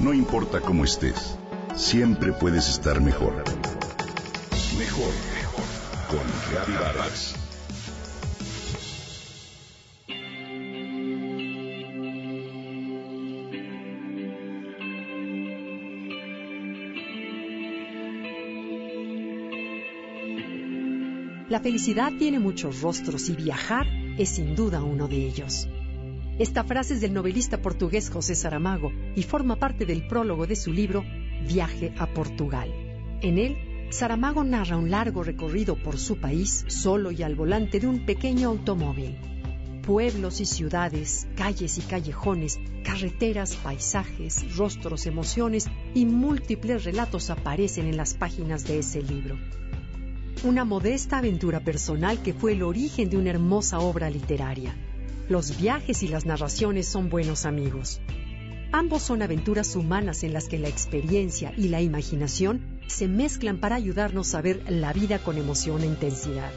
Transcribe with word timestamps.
No 0.00 0.14
importa 0.14 0.62
cómo 0.62 0.84
estés, 0.84 1.36
siempre 1.76 2.32
puedes 2.32 2.70
estar 2.70 3.02
mejor. 3.02 3.44
Mejor, 4.78 5.12
mejor. 5.34 5.64
Con 6.08 6.20
Reavivadas. 6.50 7.34
La 21.50 21.60
felicidad 21.60 22.10
tiene 22.18 22.38
muchos 22.38 22.80
rostros 22.80 23.28
y 23.28 23.36
viajar 23.36 23.86
es 24.16 24.30
sin 24.30 24.54
duda 24.54 24.82
uno 24.82 25.08
de 25.08 25.26
ellos. 25.26 25.68
Esta 26.40 26.64
frase 26.64 26.94
es 26.94 27.02
del 27.02 27.12
novelista 27.12 27.60
portugués 27.60 28.08
José 28.08 28.34
Saramago 28.34 28.90
y 29.14 29.24
forma 29.24 29.56
parte 29.56 29.84
del 29.84 30.06
prólogo 30.06 30.46
de 30.46 30.56
su 30.56 30.72
libro 30.72 31.04
Viaje 31.46 31.92
a 31.98 32.06
Portugal. 32.06 32.72
En 33.20 33.36
él, 33.36 33.58
Saramago 33.90 34.42
narra 34.42 34.78
un 34.78 34.90
largo 34.90 35.22
recorrido 35.22 35.76
por 35.76 35.98
su 35.98 36.16
país 36.16 36.64
solo 36.66 37.10
y 37.10 37.22
al 37.22 37.34
volante 37.34 37.78
de 37.78 37.86
un 37.86 38.06
pequeño 38.06 38.48
automóvil. 38.48 39.18
Pueblos 39.82 40.40
y 40.40 40.46
ciudades, 40.46 41.28
calles 41.36 41.76
y 41.76 41.82
callejones, 41.82 42.58
carreteras, 42.84 43.56
paisajes, 43.56 44.56
rostros, 44.56 45.04
emociones 45.04 45.68
y 45.94 46.06
múltiples 46.06 46.84
relatos 46.84 47.28
aparecen 47.28 47.86
en 47.86 47.98
las 47.98 48.14
páginas 48.14 48.64
de 48.64 48.78
ese 48.78 49.02
libro 49.02 49.36
una 50.42 50.64
modesta 50.64 51.18
aventura 51.18 51.60
personal 51.60 52.22
que 52.22 52.32
fue 52.32 52.52
el 52.52 52.62
origen 52.62 53.10
de 53.10 53.18
una 53.18 53.28
hermosa 53.28 53.78
obra 53.80 54.08
literaria. 54.08 54.74
Los 55.30 55.56
viajes 55.58 56.02
y 56.02 56.08
las 56.08 56.26
narraciones 56.26 56.88
son 56.88 57.08
buenos 57.08 57.46
amigos. 57.46 58.00
Ambos 58.72 59.02
son 59.02 59.22
aventuras 59.22 59.76
humanas 59.76 60.24
en 60.24 60.32
las 60.32 60.48
que 60.48 60.58
la 60.58 60.66
experiencia 60.66 61.54
y 61.56 61.68
la 61.68 61.80
imaginación 61.80 62.80
se 62.88 63.06
mezclan 63.06 63.60
para 63.60 63.76
ayudarnos 63.76 64.34
a 64.34 64.42
ver 64.42 64.60
la 64.68 64.92
vida 64.92 65.20
con 65.20 65.38
emoción 65.38 65.82
e 65.82 65.86
intensidad. 65.86 66.50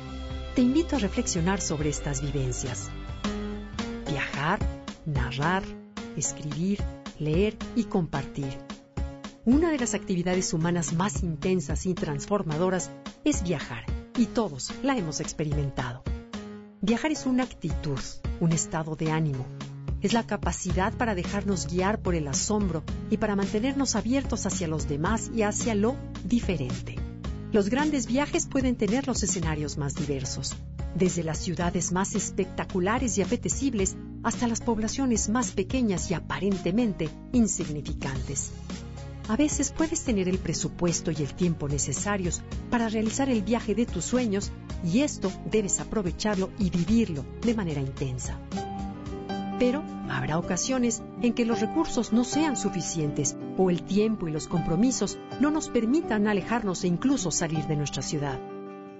Te 0.55 0.63
invito 0.63 0.95
a 0.95 0.99
reflexionar 0.99 1.61
sobre 1.61 1.89
estas 1.89 2.23
vivencias. 2.23 2.89
Viajar, 4.09 4.57
narrar, 5.05 5.61
escribir, 6.17 6.79
leer 7.19 7.55
y 7.75 7.83
compartir 7.83 8.57
una 9.45 9.69
de 9.69 9.77
las 9.77 9.93
actividades 9.93 10.51
humanas 10.51 10.93
más 10.93 11.21
intensas 11.21 11.85
y 11.85 11.93
transformadoras 11.93 12.89
es 13.23 13.43
viajar, 13.43 13.85
y 14.17 14.25
todos 14.25 14.71
la 14.81 14.97
hemos 14.97 15.19
experimentado. 15.19 16.01
Viajar 16.81 17.11
es 17.11 17.25
una 17.25 17.43
actitud, 17.43 17.99
un 18.43 18.51
estado 18.51 18.97
de 18.97 19.09
ánimo. 19.09 19.45
Es 20.01 20.11
la 20.11 20.27
capacidad 20.27 20.91
para 20.93 21.15
dejarnos 21.15 21.65
guiar 21.67 22.01
por 22.01 22.13
el 22.13 22.27
asombro 22.27 22.83
y 23.09 23.15
para 23.15 23.37
mantenernos 23.37 23.95
abiertos 23.95 24.45
hacia 24.45 24.67
los 24.67 24.89
demás 24.89 25.31
y 25.33 25.43
hacia 25.43 25.75
lo 25.75 25.95
diferente. 26.25 26.97
Los 27.53 27.69
grandes 27.69 28.05
viajes 28.05 28.45
pueden 28.47 28.75
tener 28.75 29.07
los 29.07 29.23
escenarios 29.23 29.77
más 29.77 29.95
diversos, 29.95 30.57
desde 30.93 31.23
las 31.23 31.37
ciudades 31.37 31.93
más 31.93 32.15
espectaculares 32.15 33.17
y 33.17 33.21
apetecibles 33.21 33.95
hasta 34.23 34.49
las 34.49 34.59
poblaciones 34.59 35.29
más 35.29 35.51
pequeñas 35.51 36.11
y 36.11 36.13
aparentemente 36.13 37.09
insignificantes. 37.31 38.51
A 39.29 39.37
veces 39.37 39.71
puedes 39.71 40.01
tener 40.01 40.27
el 40.27 40.37
presupuesto 40.37 41.11
y 41.11 41.15
el 41.15 41.33
tiempo 41.33 41.69
necesarios 41.69 42.41
para 42.69 42.89
realizar 42.89 43.29
el 43.29 43.41
viaje 43.41 43.73
de 43.73 43.85
tus 43.85 44.03
sueños 44.03 44.51
y 44.83 45.01
esto 45.01 45.31
debes 45.49 45.79
aprovecharlo 45.79 46.49
y 46.59 46.69
vivirlo 46.69 47.23
de 47.41 47.53
manera 47.53 47.81
intensa. 47.81 48.37
Pero 49.59 49.83
habrá 50.09 50.37
ocasiones 50.37 51.01
en 51.21 51.33
que 51.33 51.45
los 51.45 51.61
recursos 51.61 52.11
no 52.11 52.23
sean 52.23 52.57
suficientes 52.57 53.37
o 53.57 53.69
el 53.69 53.83
tiempo 53.83 54.27
y 54.27 54.31
los 54.31 54.47
compromisos 54.47 55.17
no 55.39 55.51
nos 55.51 55.69
permitan 55.69 56.27
alejarnos 56.27 56.83
e 56.83 56.87
incluso 56.87 57.31
salir 57.31 57.65
de 57.67 57.75
nuestra 57.75 58.01
ciudad. 58.01 58.39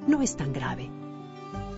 No 0.08 0.22
es 0.22 0.36
tan 0.36 0.54
grave. 0.54 0.90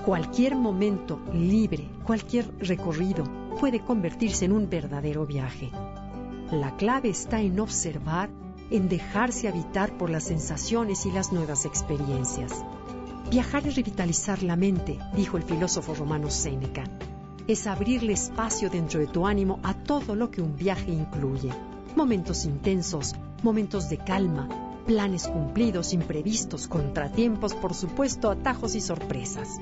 Cualquier 0.06 0.56
momento 0.56 1.20
libre, 1.34 1.90
cualquier 2.06 2.52
recorrido 2.60 3.24
puede 3.60 3.80
convertirse 3.80 4.46
en 4.46 4.52
un 4.52 4.70
verdadero 4.70 5.26
viaje. 5.26 5.72
La 6.52 6.76
clave 6.76 7.10
está 7.10 7.42
en 7.42 7.60
observar, 7.60 8.30
en 8.70 8.88
dejarse 8.88 9.48
habitar 9.48 9.98
por 9.98 10.12
las 10.12 10.26
sensaciones 10.26 11.06
y 11.08 11.12
las 11.12 11.34
nuevas 11.34 11.66
experiencias. 11.66 12.64
Viajar 13.30 13.68
es 13.68 13.76
revitalizar 13.76 14.44
la 14.44 14.56
mente, 14.56 15.00
dijo 15.16 15.38
el 15.38 15.44
filósofo 15.44 15.96
romano 15.96 16.30
Séneca. 16.30 16.84
Es 17.48 17.66
abrirle 17.66 18.14
espacio 18.14 18.70
dentro 18.70 19.00
de 19.00 19.08
tu 19.08 19.26
ánimo 19.26 19.60
a 19.64 19.74
todo 19.74 20.16
lo 20.16 20.30
que 20.30 20.42
un 20.42 20.56
viaje 20.56 20.92
incluye. 20.92 21.50
Momentos 21.96 22.46
intensos, 22.46 23.16
momentos 23.42 23.90
de 23.90 23.98
calma, 23.98 24.48
planes 24.86 25.28
cumplidos, 25.28 25.94
imprevistos, 25.94 26.68
contratiempos, 26.68 27.56
por 27.56 27.74
supuesto, 27.74 28.30
atajos 28.30 28.76
y 28.76 28.82
sorpresas. 28.82 29.60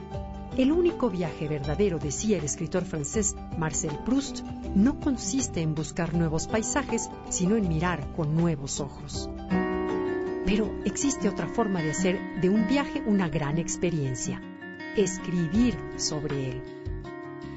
El 0.58 0.72
único 0.72 1.10
viaje 1.10 1.48
verdadero, 1.48 2.00
decía 2.00 2.38
el 2.38 2.44
escritor 2.44 2.84
francés 2.84 3.36
Marcel 3.58 3.98
Proust, 4.06 4.42
no 4.76 5.00
consiste 5.00 5.62
en 5.62 5.74
buscar 5.74 6.14
nuevos 6.14 6.48
paisajes, 6.48 7.10
sino 7.30 7.56
en 7.56 7.70
mirar 7.70 8.06
con 8.16 8.36
nuevos 8.36 8.80
ojos. 8.82 9.30
Pero 10.46 10.74
existe 10.84 11.30
otra 11.30 11.48
forma 11.48 11.82
de 11.82 11.92
hacer 11.92 12.20
de 12.42 12.50
un 12.50 12.68
viaje 12.68 13.02
una 13.06 13.30
gran 13.30 13.58
experiencia, 13.58 14.42
escribir 14.96 15.76
sobre 15.96 16.50
él. 16.50 16.62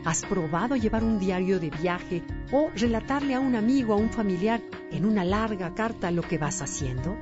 ¿Has 0.05 0.25
probado 0.25 0.77
llevar 0.77 1.03
un 1.03 1.19
diario 1.19 1.59
de 1.59 1.71
viaje 1.71 2.23
o 2.53 2.71
relatarle 2.77 3.35
a 3.35 3.41
un 3.41 3.57
amigo, 3.57 3.93
a 3.93 3.97
un 3.97 4.11
familiar, 4.11 4.63
en 4.93 5.05
una 5.05 5.25
larga 5.25 5.75
carta 5.75 6.13
lo 6.13 6.23
que 6.23 6.39
vas 6.39 6.63
haciendo? 6.63 7.17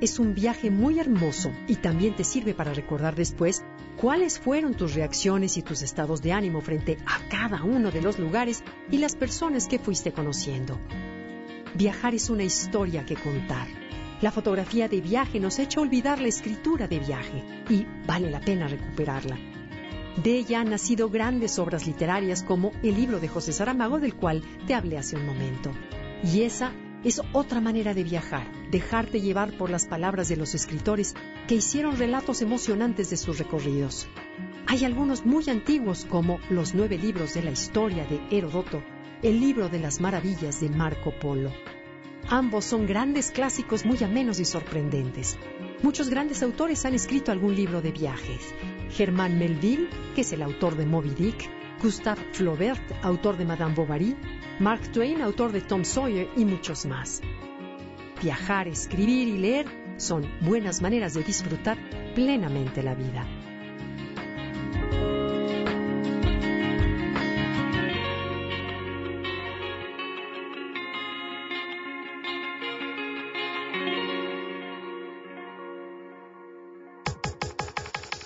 Es 0.00 0.18
un 0.18 0.34
viaje 0.34 0.70
muy 0.70 0.98
hermoso 0.98 1.52
y 1.68 1.76
también 1.76 2.16
te 2.16 2.24
sirve 2.24 2.54
para 2.54 2.72
recordar 2.72 3.14
después 3.14 3.62
cuáles 3.98 4.38
fueron 4.38 4.72
tus 4.72 4.94
reacciones 4.94 5.58
y 5.58 5.62
tus 5.62 5.82
estados 5.82 6.22
de 6.22 6.32
ánimo 6.32 6.62
frente 6.62 6.96
a 7.04 7.28
cada 7.28 7.62
uno 7.64 7.90
de 7.90 8.00
los 8.00 8.18
lugares 8.18 8.64
y 8.90 8.96
las 8.96 9.14
personas 9.14 9.68
que 9.68 9.78
fuiste 9.78 10.10
conociendo. 10.10 10.80
Viajar 11.74 12.14
es 12.14 12.30
una 12.30 12.44
historia 12.44 13.04
que 13.04 13.16
contar. 13.16 13.68
La 14.20 14.30
fotografía 14.30 14.86
de 14.86 15.00
viaje 15.00 15.40
nos 15.40 15.58
echa 15.58 15.80
olvidar 15.80 16.20
la 16.20 16.28
escritura 16.28 16.86
de 16.86 16.98
viaje 16.98 17.42
y 17.70 17.86
vale 18.06 18.30
la 18.30 18.40
pena 18.40 18.68
recuperarla. 18.68 19.38
De 20.22 20.36
ella 20.36 20.60
han 20.60 20.68
nacido 20.68 21.08
grandes 21.08 21.58
obras 21.58 21.86
literarias 21.86 22.42
como 22.42 22.72
el 22.82 22.96
libro 22.96 23.18
de 23.18 23.28
José 23.28 23.52
Saramago 23.52 23.98
del 23.98 24.14
cual 24.14 24.42
te 24.66 24.74
hablé 24.74 24.98
hace 24.98 25.16
un 25.16 25.24
momento. 25.24 25.72
Y 26.22 26.42
esa 26.42 26.72
es 27.02 27.22
otra 27.32 27.62
manera 27.62 27.94
de 27.94 28.04
viajar, 28.04 28.46
dejarte 28.70 29.22
llevar 29.22 29.56
por 29.56 29.70
las 29.70 29.86
palabras 29.86 30.28
de 30.28 30.36
los 30.36 30.54
escritores 30.54 31.14
que 31.48 31.54
hicieron 31.54 31.96
relatos 31.96 32.42
emocionantes 32.42 33.08
de 33.08 33.16
sus 33.16 33.38
recorridos. 33.38 34.06
Hay 34.66 34.84
algunos 34.84 35.24
muy 35.24 35.48
antiguos 35.48 36.04
como 36.04 36.40
los 36.50 36.74
nueve 36.74 36.98
libros 36.98 37.32
de 37.32 37.42
la 37.42 37.52
historia 37.52 38.04
de 38.04 38.20
Herodoto, 38.30 38.82
el 39.22 39.40
libro 39.40 39.70
de 39.70 39.78
las 39.78 39.98
maravillas 40.00 40.60
de 40.60 40.68
Marco 40.68 41.10
Polo. 41.18 41.50
Ambos 42.28 42.64
son 42.64 42.86
grandes 42.86 43.30
clásicos 43.30 43.84
muy 43.84 44.02
amenos 44.04 44.38
y 44.40 44.44
sorprendentes. 44.44 45.38
Muchos 45.82 46.10
grandes 46.10 46.42
autores 46.42 46.84
han 46.84 46.94
escrito 46.94 47.32
algún 47.32 47.54
libro 47.54 47.80
de 47.80 47.92
viajes. 47.92 48.54
Germán 48.90 49.38
Melville, 49.38 49.88
que 50.14 50.20
es 50.20 50.32
el 50.32 50.42
autor 50.42 50.76
de 50.76 50.86
Moby 50.86 51.10
Dick, 51.10 51.50
Gustave 51.82 52.22
Flaubert, 52.32 52.82
autor 53.02 53.36
de 53.36 53.46
Madame 53.46 53.74
Bovary, 53.74 54.14
Mark 54.58 54.92
Twain, 54.92 55.22
autor 55.22 55.52
de 55.52 55.62
Tom 55.62 55.84
Sawyer 55.84 56.28
y 56.36 56.44
muchos 56.44 56.84
más. 56.86 57.22
Viajar, 58.22 58.68
escribir 58.68 59.28
y 59.28 59.38
leer 59.38 59.66
son 59.96 60.30
buenas 60.40 60.82
maneras 60.82 61.14
de 61.14 61.22
disfrutar 61.22 61.78
plenamente 62.14 62.82
la 62.82 62.94
vida. 62.94 63.26